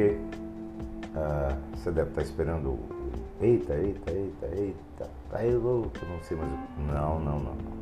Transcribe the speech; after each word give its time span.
porque 0.00 0.16
ah, 1.14 1.56
você 1.74 1.90
deve 1.90 2.10
estar 2.10 2.22
esperando. 2.22 2.78
Eita, 3.40 3.74
eita, 3.74 4.10
eita, 4.10 4.46
eita. 4.54 5.10
Tá 5.30 5.44
eu 5.44 5.60
louco, 5.60 5.98
não 6.08 6.22
sei 6.22 6.36
mais. 6.36 6.50
Não, 6.78 7.20
não, 7.20 7.38
não, 7.38 7.54
não. 7.54 7.80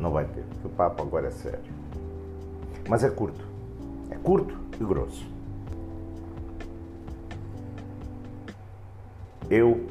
Não 0.00 0.10
vai 0.12 0.24
ter, 0.24 0.44
porque 0.44 0.66
o 0.66 0.70
papo 0.70 1.02
agora 1.02 1.28
é 1.28 1.30
sério. 1.30 1.72
Mas 2.88 3.04
é 3.04 3.10
curto. 3.10 3.44
É 4.10 4.14
curto 4.16 4.56
e 4.80 4.84
grosso. 4.84 5.26
Eu, 9.50 9.86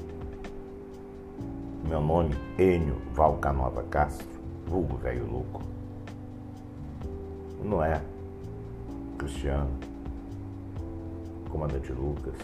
meu 1.87 1.99
nome 1.99 2.35
Enio 2.59 2.95
Valcanova 3.13 3.83
Castro, 3.83 4.27
vulgo 4.67 4.97
velho 4.97 5.25
louco. 5.29 5.63
Não 7.63 7.83
é 7.83 7.99
Cristiano, 9.17 9.71
comandante 11.49 11.91
Lucas, 11.91 12.35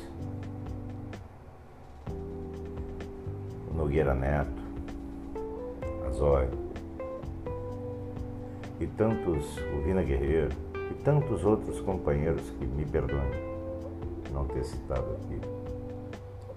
Nogueira 3.74 4.14
Neto, 4.14 4.62
Azóio, 6.08 6.52
e 8.80 8.88
tantos, 8.88 9.58
o 9.58 9.82
Vina 9.82 10.04
Guerreiro, 10.04 10.50
e 10.92 10.94
tantos 11.04 11.44
outros 11.46 11.80
companheiros 11.82 12.50
que 12.52 12.66
me 12.66 12.86
perdoem 12.86 13.54
não 14.32 14.46
ter 14.46 14.64
citado 14.64 15.06
aqui, 15.16 15.40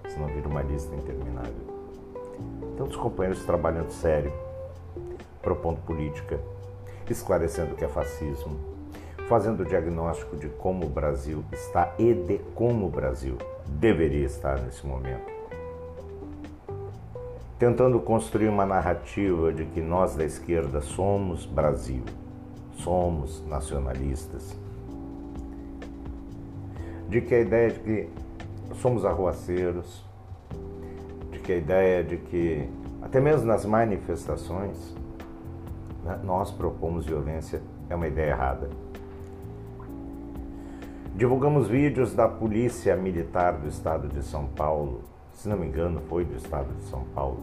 senão 0.09 0.27
vira 0.27 0.47
uma 0.47 0.61
lista 0.61 0.93
interminável. 0.95 1.77
Tantos 2.77 2.95
companheiros 2.95 3.43
trabalhando 3.45 3.89
sério, 3.91 4.31
propondo 5.41 5.79
política, 5.81 6.39
esclarecendo 7.09 7.73
o 7.73 7.75
que 7.75 7.85
é 7.85 7.87
fascismo, 7.87 8.76
fazendo 9.27 9.63
o 9.63 9.65
diagnóstico 9.65 10.37
de 10.37 10.47
como 10.47 10.85
o 10.85 10.89
Brasil 10.89 11.43
está 11.51 11.93
e 11.99 12.13
de 12.13 12.39
como 12.55 12.87
o 12.87 12.89
Brasil 12.89 13.37
deveria 13.67 14.25
estar 14.25 14.59
nesse 14.61 14.87
momento. 14.87 15.35
Tentando 17.59 17.99
construir 17.99 18.47
uma 18.47 18.65
narrativa 18.65 19.51
de 19.51 19.65
que 19.65 19.81
nós 19.81 20.15
da 20.15 20.23
esquerda 20.23 20.79
somos 20.79 21.45
Brasil, 21.45 22.03
somos 22.77 23.45
nacionalistas, 23.47 24.55
de 27.09 27.19
que 27.19 27.35
a 27.35 27.39
ideia 27.41 27.71
de 27.71 27.79
que 27.79 28.09
somos 28.75 29.03
arruaceiros, 29.03 30.05
de 31.31 31.39
que 31.39 31.51
a 31.51 31.57
ideia 31.57 32.03
de 32.03 32.17
que, 32.17 32.69
até 33.01 33.19
mesmo 33.19 33.45
nas 33.45 33.65
manifestações, 33.65 34.95
né, 36.03 36.17
nós 36.23 36.51
propomos 36.51 37.05
violência 37.05 37.61
é 37.89 37.95
uma 37.95 38.07
ideia 38.07 38.31
errada. 38.31 38.69
Divulgamos 41.17 41.67
vídeos 41.67 42.13
da 42.13 42.27
Polícia 42.27 42.95
Militar 42.95 43.53
do 43.53 43.67
Estado 43.67 44.07
de 44.07 44.21
São 44.21 44.45
Paulo, 44.45 45.01
se 45.33 45.49
não 45.49 45.57
me 45.57 45.65
engano, 45.65 45.99
foi 46.07 46.23
do 46.23 46.35
Estado 46.35 46.71
de 46.75 46.83
São 46.83 47.05
Paulo, 47.05 47.39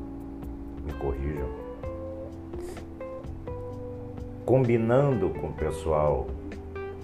me 0.84 0.92
corrijam, 0.92 1.48
combinando 4.46 5.28
com 5.30 5.48
o 5.48 5.52
pessoal 5.52 6.28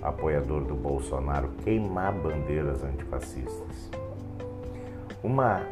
apoiador 0.00 0.62
do 0.62 0.76
Bolsonaro 0.76 1.50
queimar 1.64 2.12
bandeiras 2.12 2.84
antifascistas. 2.84 3.90
Uma 5.24 5.62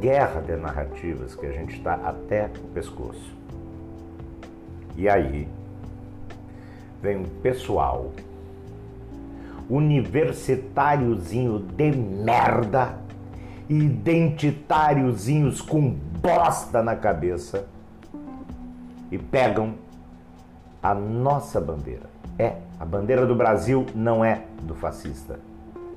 guerra 0.00 0.40
de 0.40 0.56
narrativas 0.56 1.34
que 1.34 1.44
a 1.44 1.52
gente 1.52 1.76
está 1.76 1.96
até 1.96 2.46
o 2.46 2.68
pescoço. 2.68 3.36
E 4.96 5.06
aí 5.06 5.46
vem 7.02 7.18
um 7.18 7.28
pessoal 7.42 8.10
universitáriozinho 9.70 11.60
de 11.60 11.92
merda, 11.92 12.98
identitáriozinhos 13.68 15.62
com 15.62 15.90
bosta 16.20 16.82
na 16.82 16.96
cabeça 16.96 17.66
e 19.10 19.16
pegam 19.16 19.74
a 20.82 20.92
nossa 20.92 21.60
bandeira. 21.60 22.10
É, 22.36 22.56
a 22.80 22.84
bandeira 22.84 23.24
do 23.24 23.36
Brasil 23.36 23.86
não 23.94 24.24
é 24.24 24.42
do 24.62 24.74
fascista, 24.74 25.38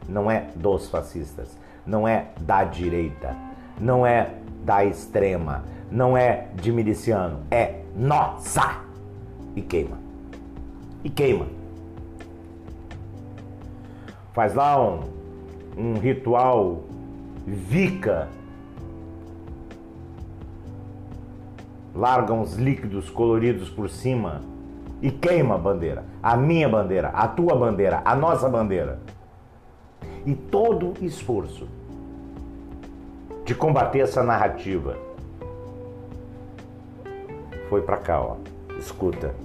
não 0.07 0.29
é 0.29 0.49
dos 0.55 0.87
fascistas, 0.89 1.57
não 1.85 2.07
é 2.07 2.27
da 2.41 2.63
direita, 2.63 3.35
não 3.79 4.05
é 4.05 4.35
da 4.63 4.85
extrema, 4.85 5.63
não 5.89 6.15
é 6.15 6.47
de 6.55 6.71
miliciano, 6.71 7.39
é 7.49 7.81
nossa! 7.95 8.83
E 9.55 9.61
queima. 9.61 9.97
E 11.03 11.09
queima 11.09 11.62
faz 14.33 14.53
lá 14.55 14.81
um, 14.81 15.01
um 15.77 15.93
ritual 15.93 16.81
vica, 17.45 18.27
larga 21.95 22.33
uns 22.33 22.55
líquidos 22.55 23.09
coloridos 23.09 23.69
por 23.69 23.89
cima 23.89 24.41
e 25.01 25.11
queima 25.11 25.55
a 25.55 25.57
bandeira. 25.57 26.03
A 26.21 26.35
minha 26.35 26.67
bandeira, 26.67 27.09
a 27.09 27.27
tua 27.27 27.55
bandeira, 27.55 28.01
a 28.03 28.15
nossa 28.15 28.49
bandeira. 28.49 28.99
E 30.25 30.33
todo 30.33 30.93
esforço 31.03 31.67
de 33.45 33.53
combater 33.53 33.99
essa 33.99 34.23
narrativa 34.23 34.97
foi 37.69 37.81
para 37.81 37.97
cá, 37.97 38.21
ó. 38.21 38.37
Escuta. 38.79 39.35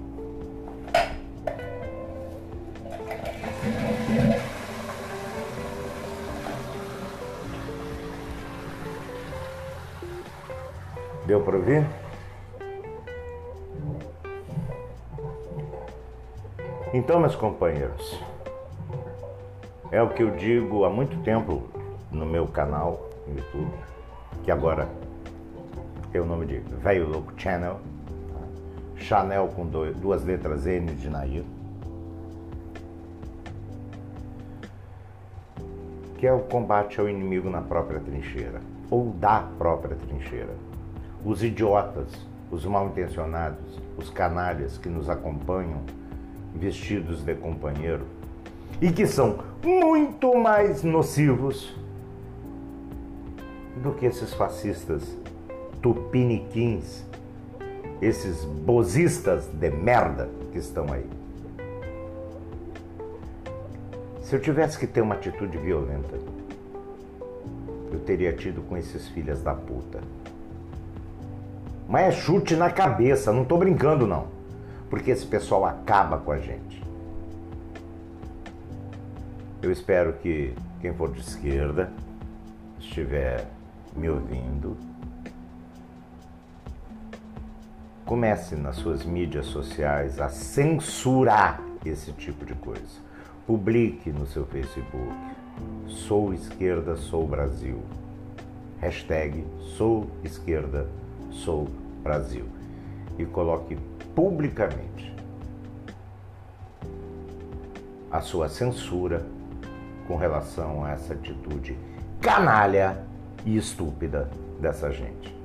Deu 11.28 11.42
para 11.42 11.58
ouvir? 11.58 11.86
Então, 16.94 17.20
meus 17.20 17.36
companheiros, 17.36 18.18
é 19.92 20.02
o 20.02 20.08
que 20.08 20.22
eu 20.22 20.30
digo 20.30 20.86
há 20.86 20.88
muito 20.88 21.22
tempo 21.22 21.64
no 22.10 22.24
meu 22.24 22.46
canal 22.46 23.10
no 23.26 23.36
YouTube, 23.36 23.70
que 24.42 24.50
agora 24.50 24.88
tem 26.10 26.18
o 26.18 26.24
nome 26.24 26.46
de 26.46 26.60
Velho 26.60 27.06
Louco 27.06 27.34
Channel, 27.36 27.78
Chanel 28.96 29.48
com 29.48 29.66
duas 29.66 30.24
letras 30.24 30.66
N 30.66 30.94
de 30.94 31.10
Nair, 31.10 31.44
que 36.16 36.26
é 36.26 36.32
o 36.32 36.40
combate 36.40 36.98
ao 36.98 37.06
inimigo 37.06 37.50
na 37.50 37.60
própria 37.60 38.00
trincheira, 38.00 38.62
ou 38.90 39.10
da 39.10 39.46
própria 39.58 39.94
trincheira 39.94 40.54
os 41.24 41.42
idiotas, 41.42 42.08
os 42.50 42.64
mal 42.64 42.88
intencionados, 42.88 43.80
os 43.96 44.10
canalhas 44.10 44.78
que 44.78 44.88
nos 44.88 45.08
acompanham 45.08 45.80
vestidos 46.54 47.22
de 47.22 47.34
companheiro 47.34 48.06
e 48.80 48.90
que 48.90 49.06
são 49.06 49.38
muito 49.62 50.34
mais 50.36 50.82
nocivos 50.82 51.74
do 53.82 53.92
que 53.92 54.06
esses 54.06 54.32
fascistas 54.34 55.16
tupiniquins, 55.82 57.04
esses 58.00 58.44
bozistas 58.44 59.46
de 59.46 59.70
merda 59.70 60.28
que 60.52 60.58
estão 60.58 60.86
aí. 60.92 61.06
Se 64.22 64.36
eu 64.36 64.40
tivesse 64.40 64.78
que 64.78 64.86
ter 64.86 65.00
uma 65.00 65.14
atitude 65.14 65.56
violenta, 65.56 66.18
eu 67.90 67.98
teria 68.00 68.32
tido 68.32 68.60
com 68.68 68.76
esses 68.76 69.08
filhas 69.08 69.42
da 69.42 69.54
puta. 69.54 70.00
Mas 71.88 72.14
é 72.14 72.20
chute 72.20 72.54
na 72.54 72.70
cabeça, 72.70 73.32
não 73.32 73.42
estou 73.42 73.58
brincando 73.58 74.06
não. 74.06 74.26
Porque 74.90 75.10
esse 75.10 75.24
pessoal 75.24 75.64
acaba 75.64 76.18
com 76.18 76.30
a 76.30 76.38
gente. 76.38 76.82
Eu 79.62 79.72
espero 79.72 80.12
que 80.12 80.54
quem 80.80 80.92
for 80.92 81.10
de 81.10 81.20
esquerda 81.20 81.90
estiver 82.78 83.46
me 83.96 84.08
ouvindo, 84.08 84.76
comece 88.04 88.54
nas 88.54 88.76
suas 88.76 89.04
mídias 89.04 89.46
sociais 89.46 90.20
a 90.20 90.28
censurar 90.28 91.60
esse 91.84 92.12
tipo 92.12 92.44
de 92.44 92.54
coisa. 92.54 93.08
Publique 93.46 94.10
no 94.10 94.26
seu 94.26 94.46
Facebook. 94.46 95.14
Sou 95.86 96.32
esquerda, 96.32 96.96
sou 96.96 97.26
Brasil. 97.26 97.82
Hashtag 98.80 99.44
sou 99.76 100.08
esquerda, 100.22 100.86
sou 101.30 101.68
Brasil 102.02 102.46
e 103.18 103.24
coloque 103.24 103.76
publicamente 104.14 105.14
a 108.10 108.20
sua 108.20 108.48
censura 108.48 109.24
com 110.06 110.16
relação 110.16 110.84
a 110.84 110.92
essa 110.92 111.12
atitude 111.12 111.76
canalha 112.20 113.04
e 113.44 113.56
estúpida 113.56 114.30
dessa 114.60 114.90
gente. 114.90 115.36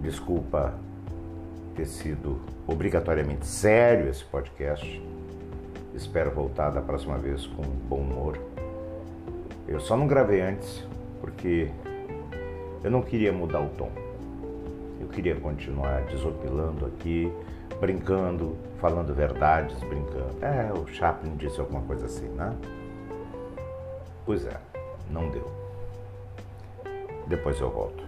Desculpa 0.00 0.74
ter 1.74 1.86
sido 1.86 2.40
obrigatoriamente 2.66 3.46
sério 3.46 4.08
esse 4.08 4.24
podcast. 4.24 5.02
Espero 5.94 6.30
voltar 6.30 6.70
da 6.70 6.80
próxima 6.80 7.18
vez 7.18 7.46
com 7.46 7.62
bom 7.62 8.00
humor 8.00 8.38
Eu 9.66 9.80
só 9.80 9.96
não 9.96 10.06
gravei 10.06 10.40
antes 10.40 10.84
porque 11.20 11.70
eu 12.84 12.90
não 12.90 13.02
queria 13.02 13.32
mudar 13.32 13.60
o 13.60 13.68
tom. 13.70 14.07
Queria 15.12 15.34
continuar 15.36 16.02
desopilando 16.04 16.86
aqui, 16.86 17.32
brincando, 17.80 18.56
falando 18.80 19.14
verdades, 19.14 19.78
brincando. 19.80 20.36
É, 20.42 20.72
o 20.72 20.86
Chaplin 20.86 21.36
disse 21.36 21.60
alguma 21.60 21.82
coisa 21.82 22.06
assim, 22.06 22.28
né? 22.28 22.54
Pois 24.24 24.46
é, 24.46 24.56
não 25.10 25.28
deu. 25.30 25.50
Depois 27.26 27.60
eu 27.60 27.70
volto. 27.70 28.07